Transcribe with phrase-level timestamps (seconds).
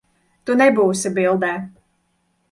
[0.49, 1.51] Tu nebūsi bildē.